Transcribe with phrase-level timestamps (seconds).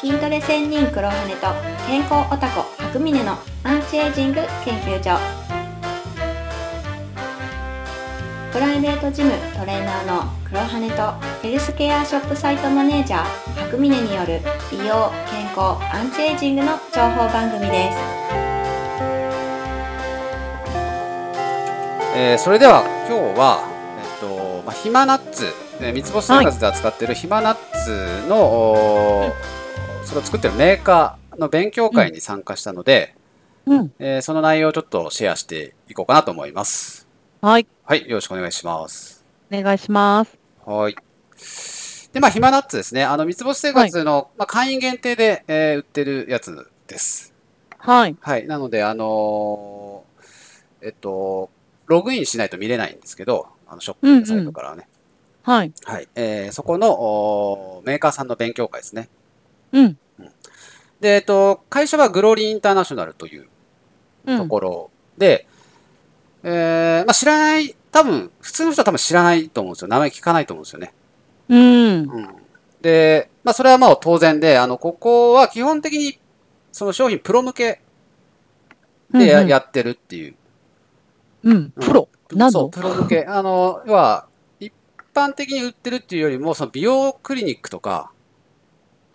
[0.00, 1.46] 筋トレ専任黒羽と
[1.86, 5.18] 健康オタコ白峰のアンチエイジング研究所。
[8.52, 11.12] プライベートジムトレーナーの黒羽と
[11.42, 13.24] ヘルスケアショップサイトマネージャー
[13.64, 14.40] 白峰による
[14.70, 17.98] 美容健康アンチエイジングの情報番組です。
[22.18, 23.60] えーそれでは今日は、
[23.98, 25.46] えっとまあ、ヒマナッツ、
[25.80, 27.56] えー三つ星生活で扱っているヒマナッ
[28.24, 29.55] ツの、おー
[30.06, 33.14] それを作ってるメーカーの勉強会に参加したので、
[33.66, 33.92] うん。
[33.98, 37.08] えーその内容をちょっとシェアしていこうかなと思います。
[37.42, 37.66] はい。
[37.84, 39.24] はい、よろしくお願いします。
[39.52, 40.38] お願いします。
[40.64, 40.96] はい。
[42.12, 43.04] で、まあ、ヒマナッツですね。
[43.04, 47.34] あの、三つ星生活の、まあ、会員限定で、えー売ってるやつです。
[47.78, 48.16] はい。
[48.20, 48.46] はい。
[48.46, 51.50] なので、あのーえっと、
[51.86, 54.88] ログインしないと見れないんですけど、あの、ショップのサイトからはね。
[55.42, 55.72] はい。
[55.84, 56.08] はい。
[56.14, 59.08] えーそこのおーメーカーさんの勉強会ですね。
[59.80, 59.98] うん。
[61.00, 63.48] で、えっと、会社はグローリーインターナショナルという
[64.26, 64.38] うん。
[64.38, 65.46] ところで、
[66.42, 69.88] えーまあ、知らない、多分、普通の人は多分知らないと思うんですよ。
[69.88, 70.94] 名前聞かないと思うんですよね。
[71.48, 71.58] うん。
[71.58, 72.28] うん。
[72.82, 76.18] で、まあ、それはまあ当然で、あの、ここは基本的に、
[76.72, 77.80] その商品プロ向け
[79.12, 80.34] でや,、うんうんやってるっていう。
[81.44, 81.70] うん。
[81.70, 82.08] プロ？
[82.32, 83.24] なそう、のプロ向け。
[83.24, 84.26] あの、要は、
[84.60, 84.72] 一
[85.14, 88.10] 般的に売ってるっていうよりも、その美容クリニックとか、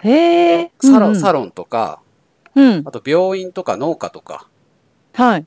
[0.04, 0.72] へえ。
[0.82, 2.02] サロン、うんサロンとか、
[2.56, 2.84] うん。
[2.86, 4.48] あと病院とか農家とか、
[5.14, 5.46] はい。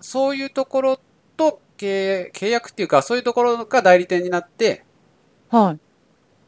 [0.00, 1.00] そういうところ
[1.36, 4.84] と契契約っていうか、そういうところが代理店になって、
[5.50, 5.78] はい。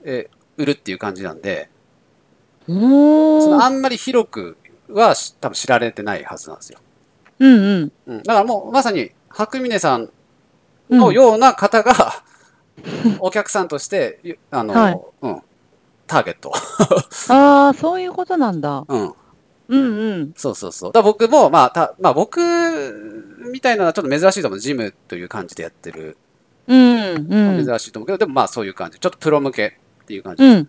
[0.05, 1.71] えー売るっていう感じなんで、
[2.69, 3.63] おそのー。
[3.63, 4.59] あんまり広く
[4.91, 6.81] はし多分知られてないはずなんですよ。
[7.39, 7.93] うんうん。
[8.07, 10.11] うん、だからもうまさに白峰さん
[10.91, 12.25] のような方が、
[13.21, 15.43] お客さんとして、ゆあの、はいうん、
[16.09, 16.53] ターゲット。
[17.33, 18.85] ああ、そういうことなんだ。
[18.89, 19.15] うん、
[19.69, 20.33] うんうん。
[20.37, 20.93] そうそうそう。
[20.93, 22.41] だ僕も、まあ、たまあ、僕
[23.53, 24.61] みたいなのはちょっと珍しいと思う。
[24.61, 26.17] ジムという感じでやってる。
[26.67, 27.65] うんうん。
[27.65, 28.99] 珍しいと思うけど、でもまあそういう感じ。
[28.99, 30.45] ちょっとプロ向けっていう感じ。
[30.45, 30.69] うん。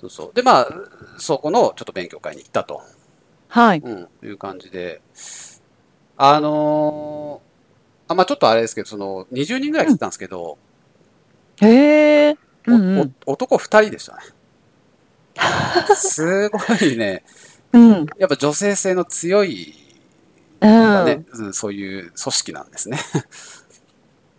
[0.00, 0.30] そうそう。
[0.34, 0.68] で、まあ、
[1.18, 2.82] そこのちょっと勉強会に行ったと、
[3.48, 3.78] はい。
[3.84, 5.00] うん、いう感じで。
[6.18, 7.46] あのー
[8.08, 10.58] あ、まあちょっとあれですけど、その、20人ぐらい来てたんですけど、
[11.60, 12.36] へえ。
[12.68, 13.14] おうんうん。
[13.26, 14.22] お男2人でしたね。
[15.94, 17.22] すごいね、
[17.72, 18.06] うん。
[18.18, 19.74] やっぱ女性性の強い、
[20.60, 21.04] うん。
[21.04, 22.98] ねうん、そういう組織なんですね。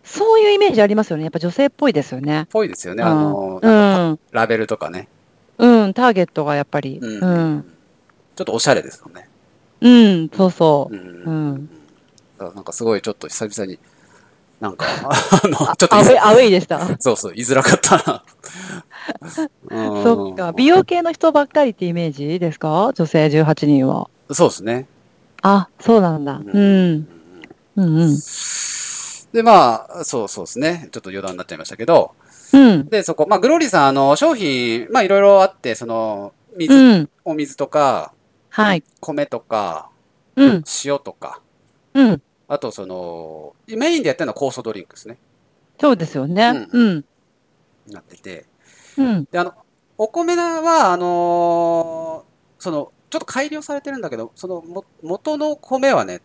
[0.04, 1.24] そういうイメージありますよね。
[1.24, 2.46] やっぱ女性っぽいですよね。
[2.50, 3.02] ぽいですよね。
[3.02, 4.18] あのうーん。
[4.32, 5.08] ラベルとかね。
[5.58, 5.94] うん。
[5.94, 6.98] ターゲットがやっぱり。
[7.00, 7.72] うんうん。
[8.34, 9.28] ちょっとおしゃれですよね。
[9.80, 10.30] うん。
[10.30, 10.98] そうそうう。
[10.98, 11.22] ん。
[11.24, 11.70] うん。
[12.54, 13.78] なんかすごいちょっと久々に、
[14.60, 14.86] なんか、
[15.44, 16.80] あの、ちょっとアウェイ、アウェイでした。
[17.00, 18.24] そうそう、言いづらかったな。
[19.70, 20.52] う んそっか。
[20.52, 22.92] 美容系の人ばっかりってイメージですか？
[22.94, 24.08] 女性18人は。
[24.32, 24.86] そうですね。
[25.42, 26.32] あ、そうなんだ。
[26.34, 27.08] ううんん。
[27.76, 28.18] うんうん。
[29.32, 30.88] で、まあ、そうそうですね。
[30.90, 32.12] ちょっと余談になっちゃいましたけど、
[32.52, 32.88] うん。
[32.88, 37.10] で、そこ、まあ、グローリーさん、あの、商品、まあ、いろいろあって、その、水、うん。
[37.24, 38.12] お水とか、
[38.50, 38.82] はい。
[39.00, 39.90] 米とか、
[40.34, 40.64] うん。
[40.84, 41.40] 塩とか、
[41.94, 42.22] うん。
[42.48, 45.18] あと、その、メインでやってるのは酵素ドリンクですね。
[45.80, 46.68] そうですよね。
[46.72, 47.04] ううん。
[47.88, 48.46] なってて。
[48.96, 49.28] うん。
[49.30, 49.54] で、あの、
[49.96, 52.28] お米は、あのー
[52.62, 56.20] その、ちょっと改良されてるんだけど、その、も、元の米はね、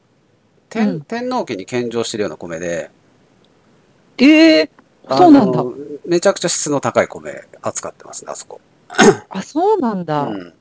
[0.69, 2.89] 天、うん天皇家に献上してるような米で、
[4.17, 4.69] ええ
[5.11, 5.63] そうなんだ
[6.05, 8.61] めちゃくちゃ質の高い米扱ってますね、あそこ。
[9.29, 10.23] あ、そうなんだ。
[10.23, 10.53] うん。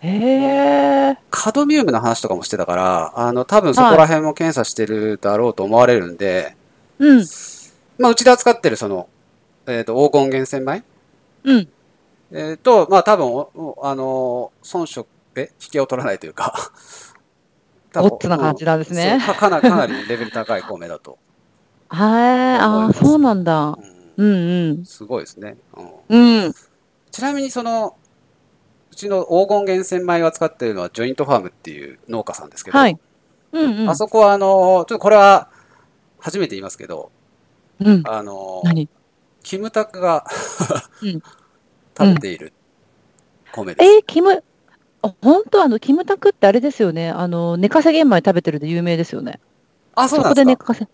[0.00, 1.18] へえ。
[1.30, 6.56] カドミウムの話とかもしてたから、あの、多分そこら辺も検査してるだろうと思われるんで、
[6.98, 7.24] うん。
[7.98, 9.08] まあ、うちで扱ってるその、
[9.66, 10.82] えっ、と、黄金源泉米
[11.44, 11.68] うん。
[12.32, 13.26] えっ、と、まあ、多分
[13.82, 15.52] あのー、遜色、え？
[15.62, 16.54] 引けを取らないというか、
[17.92, 21.18] 多分オッツな感じなんですねかかなり、かなりレベル高い米だと。
[21.88, 22.58] はい。
[22.58, 23.76] ああ、そうなんだ。
[24.16, 25.56] うんうんすごいですね。
[25.74, 26.44] うんうん。
[26.44, 26.54] うん。
[27.10, 27.99] ちなみにその、う
[29.00, 32.98] ちの黄金源泉米を扱ってるのはジョイントファームっていう農家さんですけど、はい。
[33.52, 33.90] うんうん。
[33.90, 35.48] あそこはあの、ちょっとこれは
[36.18, 37.10] 初めて言いますけど、
[37.80, 38.02] うん。
[38.06, 38.88] あの、何？
[39.42, 40.24] キムタクが
[41.02, 41.22] うん
[41.98, 42.52] 食べている
[43.52, 43.90] 米です。
[43.90, 44.44] えー、キム、
[45.02, 47.10] あ、本当あの、キムタクってあれですよね。
[47.10, 49.40] あの、寝かせ玄米食べてるで有名ですよね。
[49.94, 50.86] あ、そうなんです寝かせ。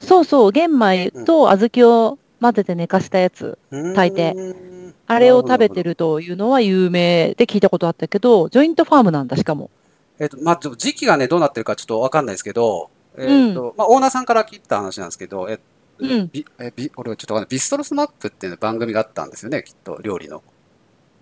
[0.00, 3.56] そうそう、玄米と小豆を混ぜて寝かしたやつ。
[3.70, 9.70] 炊いててあれを食べてるというのは有名で聞いたことあったけど、ジョイントファームなんだ、しかも。
[10.18, 15.58] えっ、と、まあ、時期がね、どうなってるかちょっとわかんないですけど、えっ、と、まあ、オーナーさんから聞いた話なんですけど、え
[15.98, 17.48] うんビえビ俺ちょっとわかんない。
[17.50, 20.42] ビストロスマップっていう番組があったんですよね、きっと、料理の。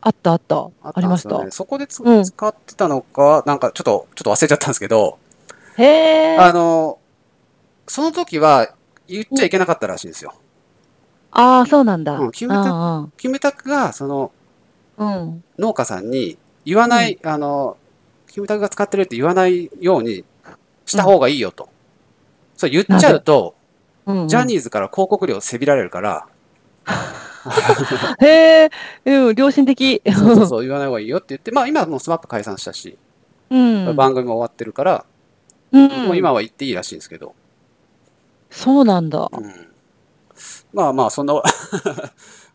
[0.03, 0.57] あったあった。
[0.57, 1.51] ああったりました。
[1.51, 5.19] そこでつうん使ってたのか、なんかちょっと、ちょっと忘れちゃったんですけど、
[5.77, 6.37] へえ。
[6.39, 6.99] あの、
[7.87, 8.75] その時は
[9.09, 10.35] 言っちゃいけなかったらしいんですよ。
[11.33, 12.19] ああ、そうなんだ。
[12.19, 14.33] うんキムタクあキムタクが、その、
[14.99, 15.45] あうん。
[15.59, 17.77] 農家さんに言わない、あの、
[18.29, 20.25] キムタクが使ってるって言わないように
[20.87, 21.69] した方がいいよと。
[22.57, 23.55] そう言っちゃうと、
[24.07, 26.27] うんうんジャニーズから広告料せびられるから、
[28.21, 28.71] へえ、
[29.05, 30.03] うん、良心的。
[30.13, 32.99] そうそうそう言わない方がいいよって言って、まあ今はもうスマップ解散したし、
[33.51, 33.95] うん。
[33.95, 35.05] 番組も終わってるから、
[35.71, 37.35] うんもう今は言っていいらしいんですけど、
[38.51, 39.31] そうなんだ。
[39.33, 39.70] うん
[40.73, 41.43] まあまあ、その、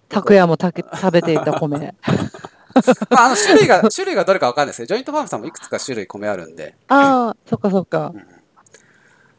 [0.09, 1.95] 拓也もたけ食べていた米。
[3.09, 8.13] まあ、あの種類が、種類がどれかわかんないですけど、ジョイントファームさんもいくつか種類米あるんで、ああ、そっかそっか。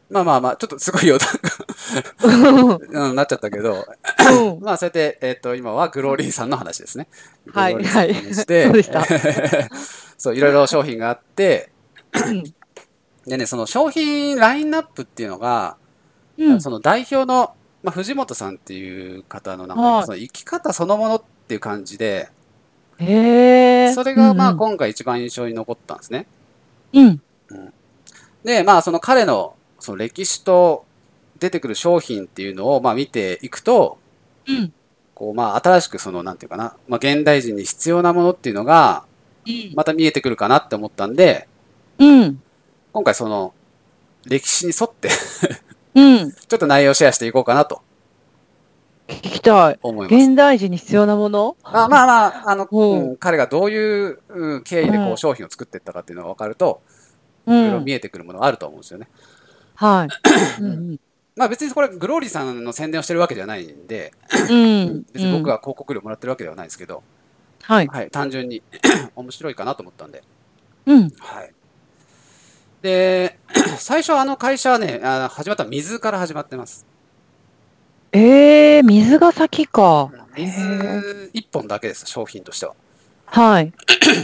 [0.09, 3.85] まあまあまあ、ちょっとすごい余談が、うん、なっちゃったけど、
[4.31, 4.61] うん。
[4.61, 7.09] まあ、そうやって、えっ、と、今はグローリーさんの話ですね。
[7.53, 9.05] はいグローリーさんの話してそうでした。
[10.17, 11.73] そう、いろいろ商品があって、
[12.25, 12.45] うん。
[13.27, 15.77] でね、その商品ラインナップっていうのが、
[16.39, 16.61] うん。
[16.61, 17.55] その代表の、
[17.87, 22.29] まあ、藤本さんっていう方のなんか、はいその生き方そのものっていう感じで。
[22.99, 26.27] それがまあうん今回一番印象に残ったんですね。
[26.93, 27.23] うん。
[28.43, 30.85] で、まあその彼のその歴史と
[31.39, 33.99] 出てくる商品っていうのをまあ見ていくと、
[34.49, 34.73] うん。
[35.15, 39.05] こうまあ新しくそのなんていうかな、まあ現代人に必要なものっていうのが
[39.47, 39.73] うん。
[39.77, 41.47] また見えてくるかなって思ったんで、
[42.01, 42.43] うん。
[42.93, 43.55] 今回その
[44.25, 45.09] 歴史に沿って
[45.97, 46.31] うん。
[46.31, 47.83] ちょっと内容をシェアしていこうかなと
[49.09, 49.79] 聞きたい。
[49.83, 50.25] 思います。
[50.25, 51.57] 現代人に必要なもの？
[51.63, 56.83] あまあまあ、あの、うんうん彼がどういううん経緯でこううん商品を作っていったかっていうのが分かると、
[57.47, 57.85] ういろいろん。
[57.85, 59.09] 見えてくるものがあると思うんですよね。
[59.75, 60.09] はい。
[60.61, 61.01] うん。
[61.37, 64.13] まあ別にこれグローリーさんの宣伝をしてるわけじゃないんで、
[64.51, 65.07] うん。
[65.13, 67.03] 別に僕が広告料もらってるわけではないですけど、
[67.63, 67.87] はい。
[67.87, 68.63] はい、単純に
[69.15, 70.23] 面白いかなと思ったんで。
[70.87, 71.11] うん。
[71.19, 71.55] はい。
[72.87, 73.37] で、
[73.79, 76.87] 最初あの会社はね、あの始まった水から始まってます。
[78.13, 80.11] ええ、水が先か。
[80.37, 82.77] 水一本だけです、商品としては。
[83.27, 83.73] はい。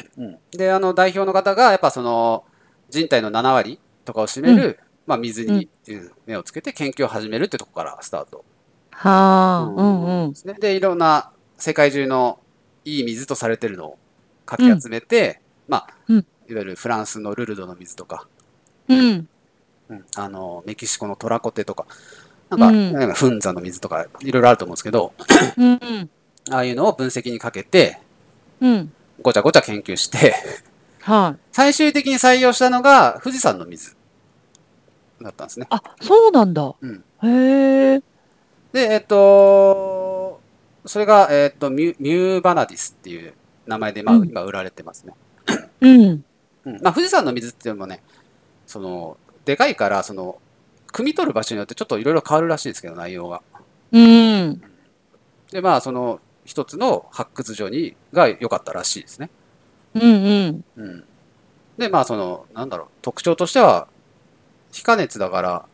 [0.57, 2.45] で、あの代表の方が、やっぱその
[2.89, 8.45] 人体の7割とかを占める、まあ、水にうん目をつけて研究を始めるってとこからスタート。
[8.93, 9.75] はあ。
[9.77, 10.37] うんうんで。
[10.37, 12.39] すねで、いろんな世界中の
[12.85, 13.99] いい水とされてるのを
[14.47, 18.29] かき集めて、まあ、うんいわゆるフランスのルルドの水とか、
[18.89, 19.29] うん。
[19.89, 21.87] うんあのメキシコのトラコテとか、
[22.51, 25.13] なんか、うんなんかフンザの水とか、いろいろあると思うんですけど、
[25.57, 26.11] うん。
[26.51, 27.99] ああいうのを分析にかけて、
[28.61, 28.93] うん。
[29.21, 30.35] ごちゃごちゃ研究して、
[31.01, 31.41] はい。
[31.53, 33.97] 最終的に採用したのが富士山の水
[35.21, 35.67] だったんですね。
[35.71, 36.75] あ、そうなんだ。
[36.81, 38.03] うんへえ。
[38.73, 40.41] で、えっと、
[40.87, 43.35] それが、えっと、ミュミューバナディスっていう
[43.67, 45.15] 名前で、まあ、うん今売られてますね。
[45.81, 46.25] うん。
[46.65, 48.03] うんまあ、富士山の水っていうのもね、
[48.73, 50.41] その、でかいから、その、
[50.93, 53.43] 汲み取る場所によってちょっといろいろ変わるらしいですけど、内容が。
[53.93, 54.63] うん。
[55.51, 59.31] で、まあ、その、一つの発掘所に、が良かったらしいですね。
[59.95, 60.65] うんうん。
[60.77, 61.05] うん。
[61.79, 63.89] で、まあ、その、なんだろう、特徴としては、
[64.73, 65.67] 非加熱だから、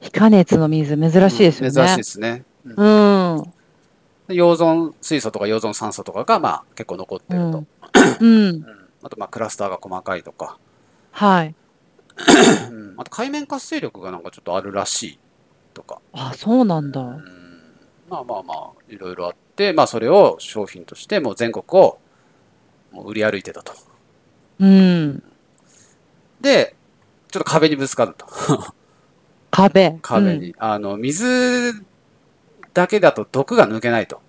[0.00, 1.74] 非加熱の水、珍しいですよね。
[1.74, 2.44] 珍しいですね。
[2.64, 3.42] うんうん。
[4.28, 7.64] で溶存水素とか溶存酸素とかが、まあ、結構残ってると。
[8.20, 8.48] うん。
[8.48, 8.64] うん
[9.00, 10.58] あと、まあ、クラスターが細かいとか、
[11.18, 11.54] はい。
[12.70, 15.18] うんあと、海面活性力がなんかちょっとあるらしい
[15.74, 17.00] とか、あ、そうなんだ。
[17.00, 17.24] うん
[18.08, 21.98] まあまあまあ、いろいろあって、まあ、それを商品として、もう全国を
[22.90, 23.74] もう売り歩いてたと。
[24.60, 25.22] うん。
[26.40, 26.74] で、
[27.30, 28.26] ちょっと壁にぶつかると。
[29.50, 29.98] 壁。
[30.00, 30.54] 壁に。
[30.58, 31.84] あの、水
[32.72, 34.20] だけだと毒が抜けないと。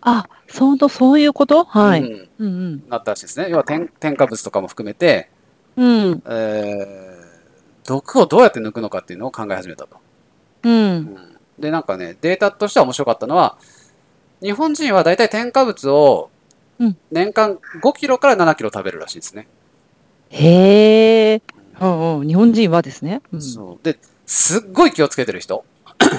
[0.00, 1.64] あ、そうと、そういうこと？
[1.64, 2.02] はい。
[2.02, 2.88] うんうんうん。
[2.88, 3.48] なったらしいですね。
[3.50, 5.30] 要は添添加物とかも含めて、
[5.76, 6.22] うん。
[6.26, 9.96] えー、毒をどうやって抜くのかっていうのを考え始めたと。
[10.62, 11.16] うん。
[11.58, 13.56] で、なんかね、データとしては面白かったのは、
[14.40, 16.30] 日本人はだいたい添加物を
[16.78, 19.46] うん年間5キロから7キロ食べるらしいですね。
[20.30, 21.42] へえ。
[21.80, 22.26] うんうん。
[22.26, 23.22] 日本人はですね。
[23.32, 23.42] うん。
[23.42, 25.64] そうで、すっごい気をつけてる人、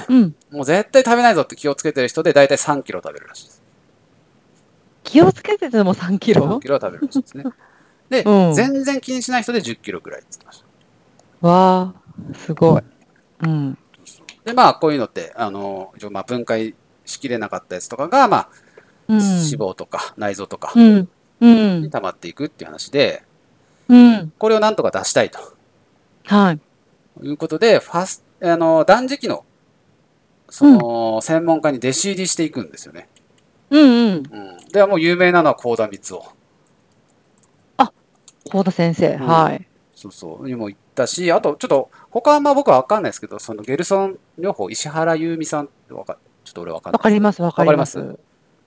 [0.08, 0.34] うん。
[0.50, 3.62] もう絶対食べないぞって気をつけてる人でだいたい3キロ食べるらしいです。
[5.04, 7.44] 気をつけてても3キ3ロキロは食べるらしいですね。
[8.08, 10.60] で、うん全然気にしない人で10キロぐらいって言ってまし
[11.40, 11.48] た。
[11.48, 11.94] わ
[12.32, 12.82] あ、すごい。
[13.42, 13.78] うん。
[14.44, 18.48] で、まあ、こういうのって、あの、一応まあ分解しきれなかったやつとかが、まあ、
[19.08, 19.18] うん。
[19.18, 19.24] 脂
[19.58, 21.08] 肪とか内臓とかに
[21.84, 21.90] ん。
[21.90, 23.22] 溜まっていくっていう話で、
[23.88, 24.32] うん。
[24.38, 25.38] これをなんとか出したいと
[26.24, 26.60] はい。
[27.22, 29.44] いうことで、ファス、あの、断食の、
[30.48, 33.08] その、専門家に弟子入りしていくんですよね。
[33.70, 34.12] うんうん。
[34.14, 34.22] うん。
[34.72, 36.35] で、もう有名なのは幸田光夫。
[38.50, 39.14] 幸田先生。
[39.14, 39.66] うんはい。
[39.94, 40.46] そうそう。
[40.46, 46.98] にも行ったし、あと、ちょっと、他はあんま僕はわかんないですけど、そのゲルソン療法、石原優美さんってわかちょっと俺わかんない。
[46.98, 47.98] わかります、わかります。
[47.98, 48.10] わか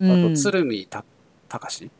[0.02, 0.36] うあと、ん。
[0.36, 1.06] 鶴見た、
[1.48, 1.92] たかし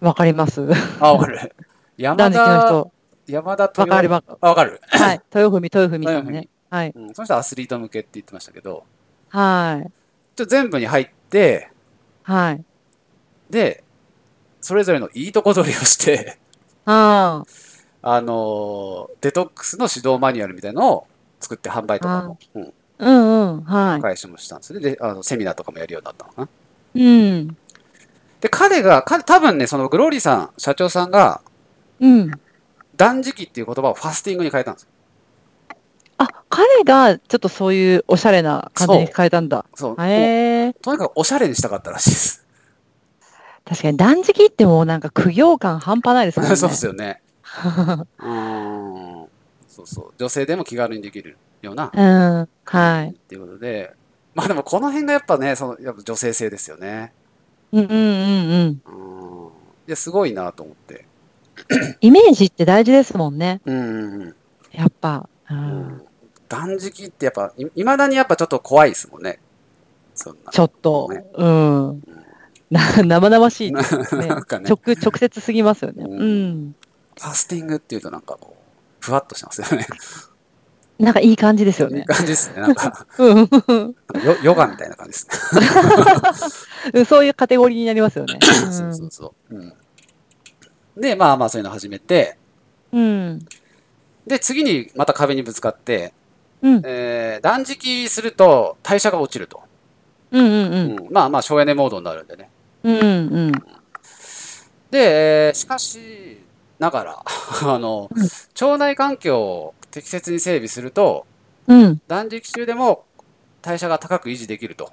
[0.00, 0.68] わかります。
[1.00, 1.54] あ、わかる。
[1.96, 2.92] 山田、人。
[3.26, 4.38] 山田豊わかるわかる。
[4.40, 4.80] あ、わかる。
[4.88, 5.20] はい。
[5.34, 6.48] 豊文、豊文さんね。
[6.68, 6.92] はい。
[6.94, 7.14] うん。
[7.14, 8.84] その人はアスリート向けって言ってましたけど、
[9.30, 9.90] はい。
[10.36, 11.70] ちょっと全部に入って、
[12.22, 12.64] はい。
[13.48, 13.84] で、
[14.60, 16.38] それぞれのいいとこ取りをして、
[16.86, 17.44] あ
[18.02, 21.06] あのーデトックスの指導マニュアルみたいなのを
[21.40, 22.66] 作って販売とかも、うん、あ。
[22.98, 23.64] うんうん。
[23.64, 24.80] は開始もしたんですね。
[24.80, 26.48] で、あのセミナーとかもやるようになったのかな。
[26.94, 27.04] い。
[27.04, 27.56] うん。
[28.40, 31.40] で、彼が、彼、多分ね、そのグローリーさん、社長さんが、
[32.00, 32.30] うん。
[32.96, 34.88] 断食っていう言葉をファスティングに変えたんですよ。
[36.18, 39.66] あ、彼がちょっとそういうおしゃれな感じに変えたんだ。
[39.74, 39.96] そう。
[39.96, 40.74] もうへえ。
[40.74, 42.45] とにかくおしゃれにしたかったらしいです。
[43.66, 46.54] 確かに断食ってもうなんか苦行感半端ないですもんね。
[46.56, 47.20] そうですよね。
[48.18, 49.28] うーん。
[49.68, 50.14] そうそう。
[50.16, 52.02] 女性でも気軽にできるような、う
[52.42, 52.48] ん。
[52.64, 53.10] はい。
[53.10, 53.92] っていうことで、
[54.34, 57.12] まあでもこの辺がやっぱね、その、やっぱ女性性ですよね。
[57.72, 58.82] うんうんうんうん。
[58.86, 59.48] うん。
[59.48, 61.04] いや、すごいなと思って。
[62.00, 63.60] イメージって大事ですもんね。
[63.64, 64.36] うんうんうん。
[64.70, 65.28] やっぱ。
[65.50, 65.54] う。
[65.54, 66.02] うんん
[66.48, 69.40] 断食ってやっぱ、いいまだにやっぱちょっと怖いですもんね。
[70.14, 70.52] そんな。
[70.52, 72.02] ちょっとね、うん。
[72.70, 74.26] な生々しいですね。
[74.28, 76.04] なんかね、直、直接すぎますよね。
[76.04, 76.74] うんうん。
[77.18, 79.86] ファスティングっていうとなんかこう、ふわっとしてますよね。
[80.98, 82.00] なんかいい感じですよね。
[82.00, 82.60] いい感じですね。
[82.62, 83.48] なんか、 うん
[84.24, 85.66] ヨヨガみたいな感じですね。
[86.94, 87.04] うん。
[87.04, 88.38] そういうカテゴリーになりますよね。
[88.42, 89.54] そうそうそう。
[89.54, 89.72] うん。
[90.96, 92.38] で、まあまあそういうの始めて、
[92.92, 93.46] うん。
[94.26, 96.14] で、次にまた壁にぶつかって、
[96.62, 96.82] うん。
[96.84, 99.62] えー断食すると代謝が落ちると。
[100.32, 100.72] うんうんうん。
[100.92, 102.48] うんまあまあ省エネモードになるんでね。
[102.86, 103.52] うんうん。
[104.90, 106.38] で、えーしかし
[106.78, 107.22] ながら、
[107.62, 108.28] あの、うん
[108.58, 111.26] 腸内環境を適切に整備すると、
[111.66, 112.00] うん。
[112.08, 113.04] 断食中でも
[113.60, 114.92] 代謝が高く維持できると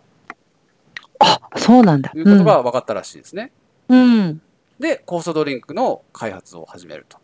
[1.19, 2.11] あ、そうなんだ。
[2.15, 3.51] いうことが分かったらしいですね。
[3.87, 4.41] うん。
[4.79, 7.19] で、酵素ドリンクの開発を始めると。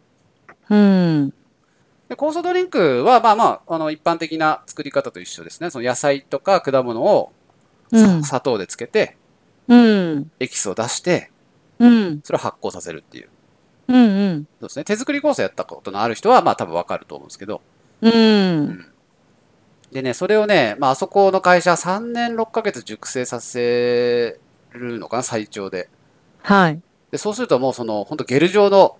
[0.69, 1.33] うん。
[2.07, 5.69] で酵素ドリンクは、まあまあ、あの、一般的な作り方と一緒ですね。
[5.69, 7.31] その野菜とか果物を
[7.91, 8.23] うん。
[8.23, 9.17] 砂糖でつけて、
[9.69, 10.31] うん。
[10.39, 11.31] エキスを出して、
[11.79, 12.21] うん。
[12.23, 13.29] それを発酵させるっていう。
[13.87, 13.95] うん。
[13.95, 13.99] う
[14.33, 14.47] ん。
[14.59, 14.83] そうですね。
[14.83, 17.61] 手作り酵素やったことのある人は、まあ多分わかると思うんですけど。
[18.01, 18.85] うん。
[19.91, 24.39] でね、それをね、まああそこの会社3年6ヶ月熟成させ
[24.71, 25.89] るのかな、最長で。
[26.41, 26.81] はい。
[27.11, 28.97] で、そうするともうその、本当ゲル状の、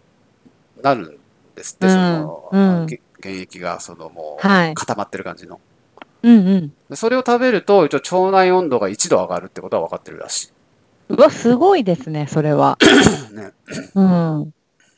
[0.82, 1.18] なるん
[1.56, 2.88] ですって、うんその、うん
[3.22, 4.74] 液が、そのもう、はい。
[4.76, 5.60] 固まってる感じの。
[6.24, 6.74] うんうん。
[6.90, 10.52] でそれを食べると、一応腸内温度が1度上がるってことは分かってるらし
[11.10, 12.78] うわ、すごいですね、それは。
[13.32, 13.34] い。
[13.36, 13.52] ね。
[13.96, 14.54] うん。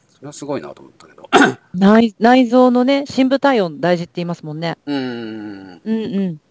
[0.10, 1.30] それはすごいなと思ったけど。
[1.74, 4.78] 内、内臓のね、深部体温大事って言いますもんね。
[4.86, 5.82] うーん。
[5.84, 6.42] うんうん。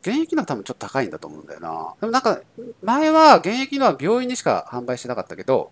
[0.00, 1.94] 現役のは多分ちょっと高いんだと思うんだよな。
[2.00, 2.40] でもなんか、
[2.82, 5.70] 前は現役のは病院にしか販売してなかったけど、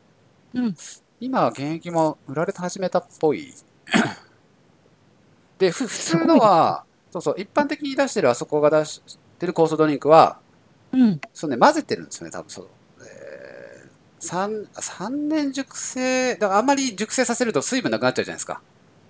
[0.54, 0.74] うん
[1.20, 3.52] 今は現役も売られ始めたっぽい。
[5.58, 9.02] で、ふ普通のは、そうそう、一般的に出してるあそこが出し
[9.38, 10.38] てる酵素ドリンクは、
[10.92, 11.20] うん。
[11.34, 12.66] そうね、混ぜてるんですよね、多分そう。
[14.22, 18.60] えー、3, 三年熟成、だからあんまり熟成させると水分なくなっちゃうじゃないですか。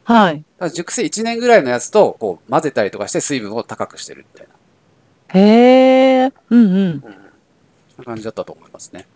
[0.05, 0.37] はい。
[0.37, 6.33] だから熟成1年ぐらいのやつとこう混ぜたりとかして水分を高くしてるみたいな、へえ。
[6.51, 6.75] うんうん。
[6.75, 7.13] うん、そん
[7.99, 9.07] な感じだったと思いますね。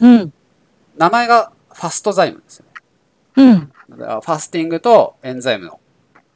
[0.00, 0.32] うん。
[0.96, 2.72] 名前がファストザイムですよね。
[3.36, 3.72] うん。
[3.90, 5.80] だからファスティングとエンザイムの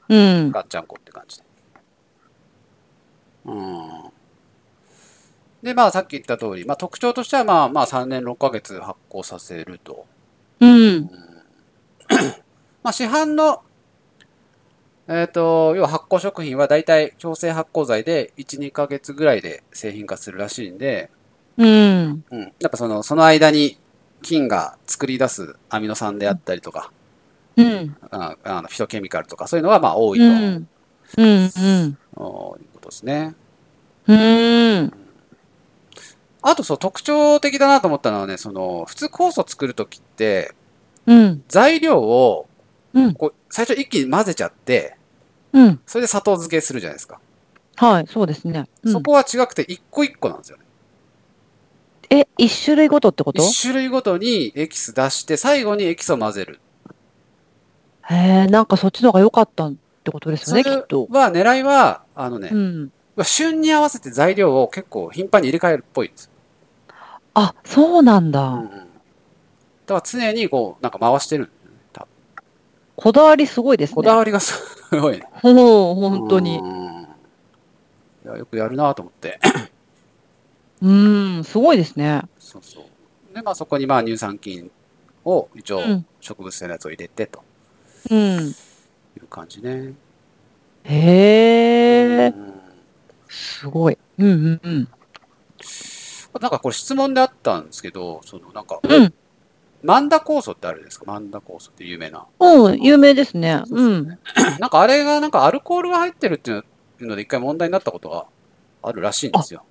[0.08, 0.50] うん。
[0.50, 1.44] ガッチャンコって感じで。
[3.46, 4.12] うん。
[5.62, 10.06] で、まあさっき言った通り、まあ特徴としてはまあまあ3年6ヶ月発酵させると。
[10.60, 11.10] うん。
[12.82, 13.62] まあ市販の、
[15.08, 21.10] えっ、と、要は発酵食品は大体強制発酵剤で1、2ヶ月ぐらいで製品化するらしいんで、
[21.58, 22.24] うん。
[22.30, 22.52] うん。
[22.58, 23.78] やっぱその、その間に
[24.22, 26.92] 菌が作り出すアミノ酸であったりとか、
[27.56, 27.96] うん。
[28.10, 30.68] ああのフィトケミカルとかそういうのがまあ多いと、うん。
[31.18, 31.98] うん。
[32.16, 33.34] おいうことですね。
[34.08, 34.92] うん。
[36.42, 40.54] あとそう特徴的だなと思ったのはね、その普通酵素作るときって
[41.06, 41.44] うん。
[41.48, 42.48] 材料を
[42.92, 43.14] うん。
[43.14, 44.96] こう最初一気に混ぜちゃって、
[45.52, 45.80] うん。
[45.86, 47.20] それで砂糖漬けするじゃないですか。
[47.76, 48.68] はい、そうですね。
[48.82, 50.64] うんそこは違くて一個一個なんですよね。
[52.10, 53.42] え、一種類ごとってこと？
[53.42, 56.60] 一種類ごとにエキス出して最後にエキスを混ぜる。
[58.10, 61.06] へえ、なんかそっちの方が良かったってことですよね、きっと。
[61.10, 62.92] は狙いは、あのね、うん。
[63.22, 66.31] 旬に合わせて材料を結構頻繁に入れ替えるっぽいんですよ。
[67.34, 68.40] あ、そうなんだ。
[68.48, 68.68] うんうん。
[68.68, 68.84] だか
[69.94, 71.78] ら常にこう、なんか回してるんだよね。
[71.92, 72.08] 多分
[72.96, 73.94] こだわりすごいですね。
[73.94, 74.54] こだわりがす
[74.90, 75.26] ごいね。
[75.34, 76.62] ほう、本当にう。
[76.62, 77.06] ん
[78.24, 79.40] いや、よくやるなと思って。
[80.82, 82.22] うーん、すごいですね。
[82.38, 83.34] そうそう。
[83.34, 84.70] で、まあそこにまあ乳酸菌
[85.24, 87.42] を一応うん植物性のやつを入れてと
[88.10, 88.48] うん。
[88.48, 88.52] い
[89.20, 89.94] う感じね。
[90.84, 92.54] へえ、うん
[93.28, 93.98] すごい。
[94.18, 94.88] うんうんうん。
[96.40, 99.14] なんかこれ質問であったんですけど、そのなんか、うん。
[99.82, 102.24] マンダ酵素ってあるですかマンダ酵素って有名な。
[102.38, 103.62] うん、有名ですね。
[103.68, 104.18] うん。
[104.60, 106.64] なんかあれがなんかアルコールが入ってるっていう
[107.00, 108.26] ので一回問題になったことが
[108.82, 109.64] あるらしいんですよ。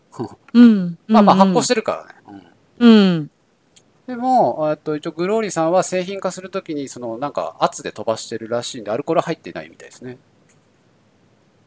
[0.53, 0.97] うん。
[1.07, 2.45] まあまあ発酵してるからね。
[2.79, 3.31] うんうん。
[4.07, 10.17] でも、えっと、一応グローリーさんは製品化するときに、そのなんか圧で飛ばしてるらしいんで、アルコール入ってないみたいですね。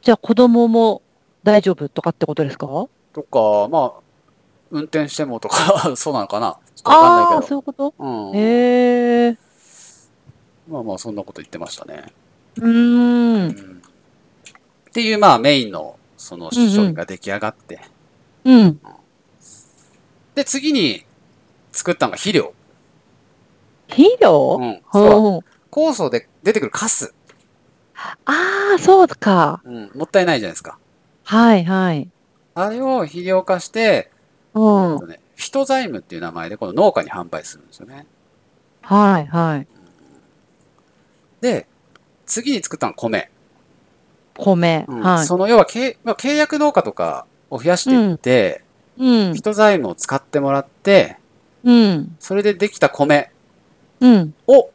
[0.03, 1.01] じゃあ子供も
[1.45, 2.67] 大丈夫とかってことですか？
[3.15, 4.04] とか、まあ、
[4.71, 6.59] 運転してもとか、 そうなのかな？
[6.75, 7.43] ちょっとわかんないけど。
[7.47, 7.95] そういうこと？
[7.99, 8.37] うん。
[8.37, 9.39] へえ。
[10.69, 12.05] まあまあ、そんなこと言ってましたね。
[12.57, 13.51] うーん。
[13.51, 17.81] っていう、まあ、メインの、その、商品が出来上がって。
[18.45, 18.81] うん。
[20.35, 21.05] で、次に
[21.71, 22.55] 作ったのが肥料。
[23.89, 24.59] 肥料？
[24.61, 24.83] うん。
[24.93, 27.15] そう酵素で出てくるカス。
[27.95, 28.15] あ
[28.77, 29.61] あ、そうか。
[29.65, 29.91] うん。
[29.95, 30.79] もったいないじゃないですか。
[31.25, 32.09] はいはい。
[32.55, 34.11] あれを肥料化して、
[34.55, 34.93] うん。
[34.93, 38.07] えっとねフィトザイムっていう名前で、この農家に販売するんですよね。
[38.83, 39.67] はいはい。
[41.41, 41.67] で、
[42.27, 43.31] 次に作ったのは米。
[44.35, 44.85] 米。
[44.89, 45.27] うんはい。
[45.27, 48.63] その要は契、まあ、契約農家とかを増やしていって、
[48.99, 49.41] うんフィ。
[49.43, 51.19] トザイムを使ってもらって、
[51.65, 52.17] うん。
[52.21, 53.33] それでできた米
[54.01, 54.35] うん。
[54.47, 54.71] を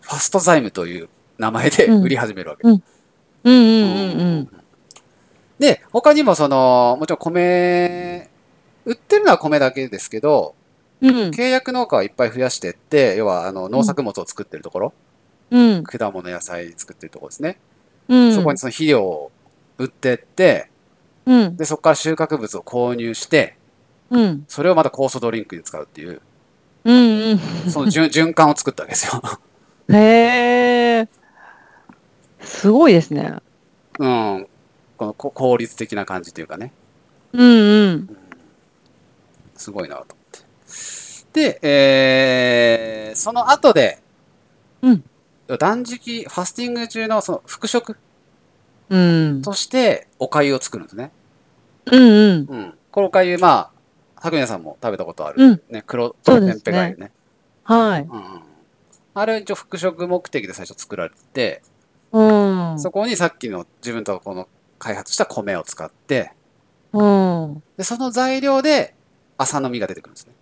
[0.00, 1.08] ファストザイムという
[1.38, 2.62] 名前で売り始めるわけ。
[2.66, 2.82] うん
[3.44, 4.50] うんうんうん
[5.58, 8.28] で、他にもその、もちろん米、
[8.86, 10.54] 売ってるのは米だけですけど、
[11.02, 11.10] うん。
[11.10, 11.30] うん。
[11.30, 14.92] 契約農家をいっぱい増やしていって、要はあの農作物を作ってるところ、
[15.50, 15.84] うん。
[15.84, 17.58] 果物野菜作ってるところですね。
[18.08, 18.34] うん。
[18.34, 19.32] そこにその肥料を
[19.78, 20.70] 売ってって、
[21.26, 21.56] うん。
[21.56, 23.56] で、そこから収穫物を購入して、
[24.10, 24.44] うん。
[24.46, 26.22] それをまた酵素ドリンクに使うっていう、
[26.84, 27.38] うんうん。
[27.70, 29.20] その循 循環を作ったわけですよ。
[29.90, 31.08] へえ。
[32.40, 33.34] すごいですね。
[33.98, 34.46] うん。
[34.96, 36.72] このこ効率的な感じというかね。
[37.32, 38.16] うんうん。
[39.56, 40.46] すごいなと思って。
[41.32, 43.98] で、えー、その後で、
[44.82, 45.04] うん
[45.58, 47.96] 断食、ファスティング中のその副食
[48.88, 49.42] うん。
[49.42, 51.12] としてお粥を作るんですね。
[51.86, 52.46] うんうん。
[52.48, 52.74] うん。
[52.90, 53.70] このお粥、まあ、
[54.16, 55.42] 白宮さんも食べたことある。
[55.42, 57.12] うんね、黒、そうですね天ぺがゆね。
[57.62, 58.02] はい。
[58.02, 58.40] うんうん。
[59.14, 61.62] あれは一応副食目的で最初作られてて、
[62.12, 62.22] う
[62.74, 62.78] ん。
[62.78, 66.32] そこにさっきの自分とこの開発した米を使って、
[66.92, 67.62] うん。
[67.76, 68.95] で、その材料で
[69.38, 70.32] 朝飲みが出てくるんですね。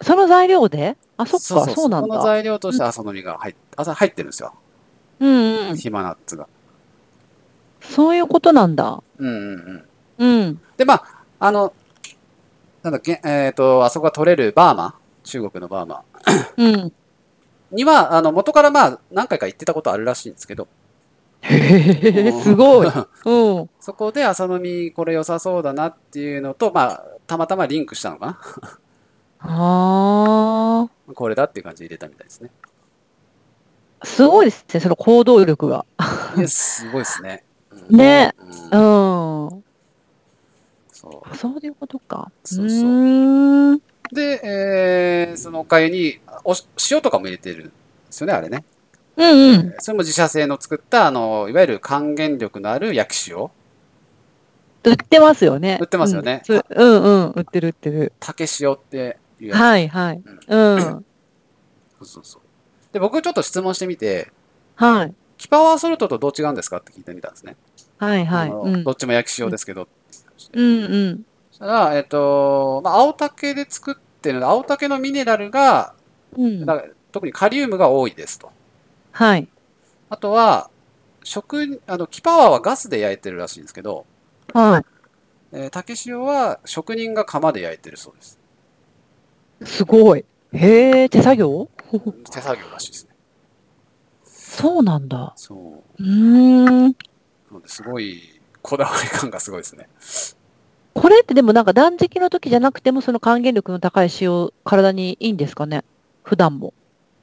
[0.00, 0.96] その材料で？
[1.16, 2.22] あ、そっか、そうなんこのだ。
[2.22, 4.54] 材料として朝飲みが入っ朝入ってるんですよ。
[5.20, 5.76] うんうん。
[5.76, 6.48] ヒマナッツが。
[7.80, 9.02] そういうことなんだ。
[9.18, 9.86] うんうん
[10.18, 10.42] うん。
[10.42, 10.60] うん。
[10.76, 11.72] で、まあ、あの、
[12.82, 16.02] なんだっけ、えっ、と、あそこが取れるバーマ、中国のバーマ
[16.56, 16.92] うん。
[17.70, 20.66] には、あの、元からまあ、何回か行ってたことあるらしいんですけど、
[21.42, 22.86] へえ、すごい。
[23.26, 23.70] うん。
[23.80, 28.38] そこで朝飲みこれ良さそうだなっていうのと、まあ、たまたまリンクしたのか
[29.40, 32.50] あな これだっていう感じで入れたみたいですね。
[34.00, 34.06] あ。
[34.06, 35.84] すごいですね、その行動力が。
[36.46, 37.44] すごいです ね。
[37.90, 38.34] うんね。
[38.70, 39.64] ううんん。
[40.92, 42.30] そあそういうことか。
[42.44, 43.82] そうそう。
[44.12, 46.54] で、えー、そのお粥にお
[46.90, 47.72] 塩とかも入れてるんで
[48.10, 48.62] すよね、あれね。
[49.16, 49.74] うんうん。
[49.78, 53.50] それも自社製の作った、あの、いわゆる還元力のある焼き塩。
[54.84, 55.78] 売ってますよね。
[55.80, 57.32] 売ってますよねうん、そうんうん。
[57.36, 58.12] 売ってる売ってる。
[58.18, 59.58] 竹塩っていうやつ。
[59.58, 60.22] はいはい。
[60.48, 60.80] うん。
[60.80, 60.98] そ
[62.00, 62.42] うそうそう。
[62.92, 64.32] で、僕ちょっと質問してみて、
[64.74, 65.14] はい。
[65.38, 67.56] キパワーソルトとどう違うんですかって聞いてみたんですね。
[67.98, 68.50] はいはい。
[68.50, 69.86] うんどっちも焼き塩ですけど。
[70.52, 71.24] うんうん。
[71.50, 75.94] そしたら、えっ、と、まあ、青竹で作ってるので、青竹のミネラルが、
[76.36, 76.66] うん。
[77.12, 78.50] 特にカリウムが多いですと。
[79.12, 79.48] はい。
[80.10, 80.70] あとは、
[81.22, 84.06] 食、あの、キパワーはガスで焼いてるらしいんですけど、
[84.52, 84.84] は
[85.52, 88.38] えー竹塩は職人が窯で焼いてるそうです。
[89.62, 89.66] い。
[89.66, 90.24] すごい。
[90.52, 91.68] へえ、手作業？
[92.30, 93.14] 手作業らしいですね。
[94.24, 95.32] そうなんだ。
[95.36, 96.02] そう。
[96.02, 96.84] うーん。
[96.84, 96.92] な
[97.50, 99.88] のですごい、こだわり感がすごいですね。
[100.94, 105.84] これってでもなんか断食の時じゃなくてもその還元力の高い塩、体にいいんですかね？
[106.22, 106.74] 普段も。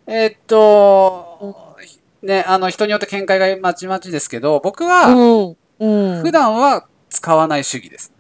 [0.08, 1.29] えーっと、
[2.22, 5.08] ね、あの、人によって見解がまちまちですけど、僕は。
[5.80, 8.12] 普段は使わない主義です。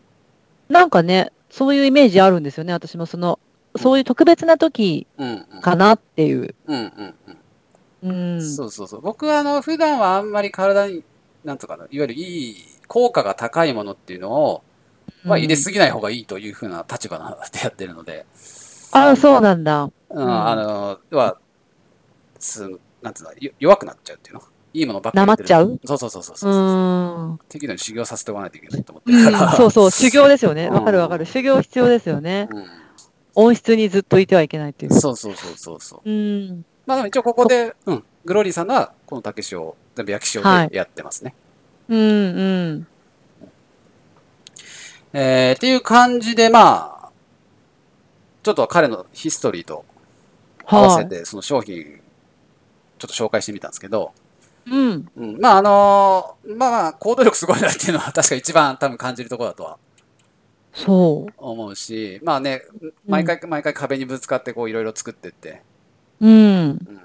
[0.69, 3.39] なんかね、そういうイメージあるんですよね、私もその、
[3.75, 5.07] そういう特別な時。
[5.61, 6.55] かなっていう。
[6.67, 7.15] うんうん
[8.03, 8.35] うん。
[8.35, 8.55] うん。
[8.55, 9.01] そうそうそう。
[9.01, 11.03] 僕はあの、普段はあんまり体に、
[11.43, 12.55] なんとかな、いわゆるいい、
[12.87, 14.63] 効果が高いものっていうのを、
[15.23, 18.25] まあ入れすぎない方がいいというふうな立場なでやってるので、
[18.91, 19.89] ああ、そうなんだ。
[20.09, 21.37] うん、んあの、は、
[22.39, 24.43] す、なんつうの、よ弱くなっちゃうっていうの？
[24.73, 25.79] いいものばっかりなまっちゃう？
[25.85, 26.51] そうそうそうそううそう。
[26.51, 27.39] ーん。
[27.49, 29.51] 適度に修行させておかないといけないと思ってるうんから。
[29.53, 30.67] そうそう、修行ですよね。
[30.67, 31.25] うんわかるわかる。
[31.25, 32.47] 修行必要ですよね。
[32.51, 32.65] うん
[33.35, 34.93] 温室にずっといてはいけないっていう。
[34.93, 36.09] そうそうそうそうそう。
[36.09, 36.65] うん。
[36.85, 41.33] まあでも一応ここで、うん、グローリーさんはこの竹塩を全部焼き塩はいでやってますね。
[41.87, 42.03] うんう
[42.73, 42.87] ん。
[45.13, 47.11] えー、っていう感じで、まあ、
[48.43, 49.85] ちょっと彼のヒストリーと
[50.65, 52.01] 合わせはてその商品、
[52.99, 54.13] ちょっと紹介してみたんですけど、
[54.65, 54.71] い。
[54.71, 55.11] うん。
[55.17, 59.77] うん、まああのまあまあ、行動力すごいなっていうのは確か一番多分感じるところだとは
[60.73, 61.33] そう。
[61.37, 62.63] 思うし、まあね、
[63.07, 65.63] 毎回毎回壁にぶつかってこういろいろ作ってって、
[66.21, 66.31] うん。
[66.31, 67.01] うん、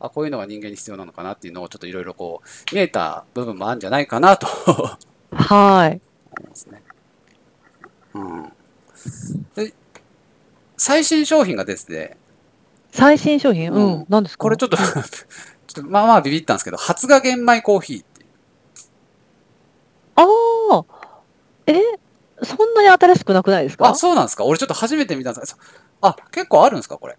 [0.00, 4.98] あ、こういうのが人間に必要なのかなっていうのをちょっといろいろこう見えた部分もあるんじゃないかなと思
[5.32, 6.00] はい。
[6.40, 6.82] いますね。
[8.14, 8.52] うん。
[9.54, 9.74] で、
[10.76, 12.16] 最新商品がですね、
[12.92, 13.72] 最新商品？
[13.72, 14.06] ううんん。
[14.08, 14.42] 何ですか？
[14.42, 15.04] これちょっと、 ちょっ
[15.74, 18.28] とまあまあビビったんですけど、発芽玄米コーヒーっていう。
[20.16, 20.24] あ
[20.78, 20.84] あ。
[21.66, 21.80] え
[22.44, 23.88] そんなに新しくなくないですか？
[23.88, 24.44] あ、そうなんですか？
[24.44, 25.56] 俺ちょっと初めて見たんです
[26.00, 27.16] あ、結構あるんですかこれ？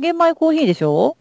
[0.00, 1.16] 玄米コーヒーでしょ？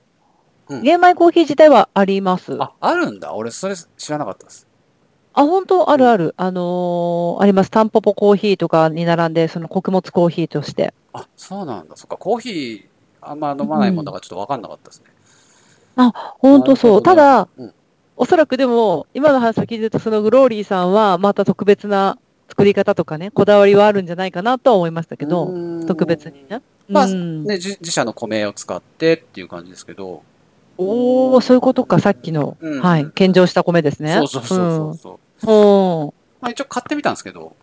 [0.69, 2.55] うん玄米コーヒー自体はあります。
[2.59, 3.33] あ、あ、あるんだ。
[3.33, 4.65] 俺それ知らなかったです。
[5.33, 5.89] 本当？
[5.91, 6.33] あるある。
[6.37, 7.69] あのーあります。
[7.71, 10.93] タンポポコーヒーとかに並んで、その穀物コーヒーとして。
[11.11, 11.95] あ、そうなんだ。
[11.97, 12.92] そっか、コーヒー
[13.29, 16.11] あんま飲まないもんだからちょっとわかんなかったですね。
[16.39, 17.03] 本当そう。
[17.03, 17.73] ただ、うん
[18.15, 26.61] おそらくでも、今の話を聞いてると、そのグローリーさんは、また特別な作り方とかね、こだわりはあるんじゃないかなとは思いましたけど、うん特別にね。
[26.87, 30.21] まあうんね、自自社の米を使ってっていう感じですけど、
[30.77, 34.13] おー、そういうことか、さっきの、うんはい、献上した米ですね。
[34.15, 36.03] そうそうそうそう。
[36.05, 37.55] うんまあ一応買ってみたんですけど、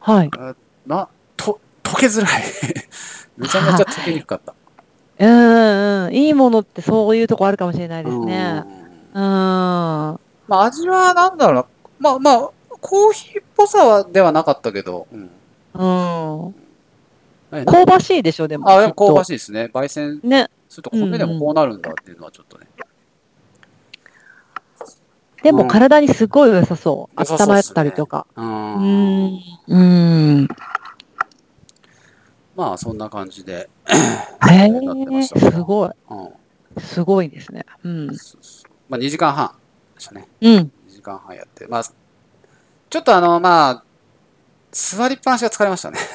[0.00, 0.30] はい。
[0.86, 2.42] な、と、溶けづらい。
[3.38, 4.54] めちゃめちゃ溶けにくかった。
[5.18, 6.14] うんうん。
[6.14, 8.64] いいものってそういうとこあるかもしれないですね。
[8.66, 9.20] うんうん。
[9.20, 11.66] まあ味はなんだろうな。
[11.98, 12.50] まあまあ、
[12.80, 15.30] コーヒーっぽさはではなかったけど、うん。
[15.74, 16.54] うん。
[17.52, 18.68] え香ばしいでしょ、でも。
[18.68, 19.70] あ、でも香ばししいですね。
[19.72, 20.26] 焙煎い。
[20.26, 20.50] ね。
[20.68, 22.66] すると米でもこうなるんだっていうのはちょっとね。
[25.42, 27.20] でもうん体にすごい良さそう。
[27.20, 28.26] 温まったりとか。
[28.34, 28.42] う。
[28.42, 29.40] うんん。
[29.68, 30.48] うん。
[32.56, 33.68] まあそんな感じで。
[34.50, 34.68] え、
[35.22, 35.90] したすごい。
[36.10, 36.80] うん。
[36.80, 37.64] すごいですね。
[37.84, 38.08] うん。
[38.16, 39.54] そうそうまあ2時間半
[39.94, 40.28] でしたね。
[40.40, 40.52] うん。
[40.56, 41.66] 2時間半やって。
[41.66, 43.84] まあ、ちょっとあの、まあ、
[44.72, 45.98] 座りっぱなしが疲れましたね。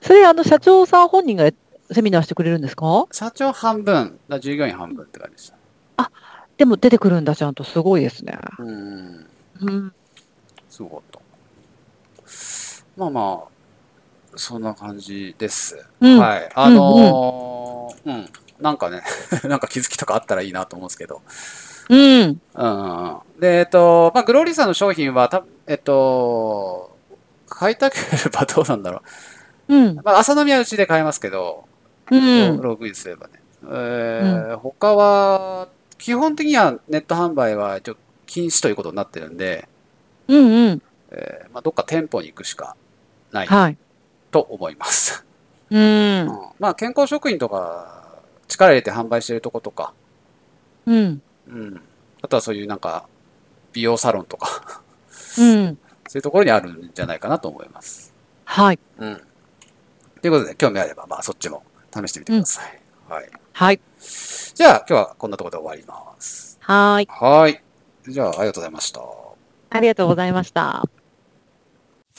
[0.00, 1.50] それ、あの、社長さん本人が
[1.90, 3.06] セミナーしてくれるんですか？
[3.10, 5.58] 社長半分、だ従業員半分って感じでした。
[6.56, 7.62] でも出てくるんだ、ちゃんと。
[7.62, 8.36] すごいですね。
[8.58, 9.26] うん。
[9.60, 9.92] うん。
[10.68, 11.07] すごかった。
[12.98, 13.48] まあまあ、
[14.34, 15.86] そんな感じです。
[16.00, 16.50] うんはい。
[16.52, 18.28] あのーうん、
[18.60, 19.02] なんかね、
[19.48, 21.22] なんか気づきとかあったらいいなと思うんですけど。
[21.90, 22.00] うん。
[22.00, 23.06] うんうんう
[23.38, 23.40] ん。
[23.40, 26.96] で、えっと、まあ、グローリーさんの商品は、たえっと、
[27.48, 29.02] 買いたければどうなんだろ
[29.68, 30.00] うんう。。
[30.04, 31.66] まあ、朝飲みはうちで買えますけど、
[32.10, 32.60] うん。
[32.60, 33.34] ログインすればね。
[33.62, 39.68] えー他は、基本的にはネット販売は一応禁止ということになってるんで、
[40.26, 40.82] うんうん。
[41.10, 42.76] えーまあ、どっか店舗に行くしか
[43.32, 43.76] ないはい。
[44.30, 45.24] と思います。
[45.70, 46.24] うんう。
[46.24, 49.92] んまあ、健康食品とか、力入れて販売してるとことか、
[50.86, 51.22] うん。
[51.48, 51.80] うん。
[52.22, 53.06] あとはそういうなんか、
[53.72, 54.82] 美容サロンとか、
[55.38, 55.78] うん。
[56.08, 58.14] そういうところにあるんじゃないかなと思います。
[58.44, 58.78] はい。
[58.98, 59.20] うん。
[60.20, 61.62] ということで、興味あれば、まあ、そっちも
[61.94, 62.80] 試してみてください。
[63.08, 63.30] はい。
[63.52, 63.80] はい。
[64.54, 66.58] じゃあ、今日はこんなところで終わります。
[66.60, 67.08] はい。
[67.10, 67.62] はい。
[68.08, 69.00] じゃあ、ありがとうございました。
[69.70, 70.88] ありがとうございました。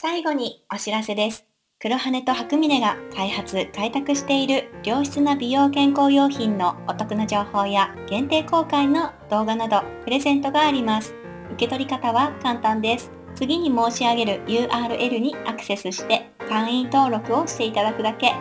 [0.02, 1.44] 最後にお知らせです。
[1.78, 11.14] 黒羽と白峰が開発・開拓している良質な美容健康用品のお得な情報や限定公開の動画などプレゼントがあります。
[11.52, 13.12] 受け取り方は簡単です。
[13.34, 18.32] 次に申し上げる URL にアクセスして会員登録をしていただくだけ。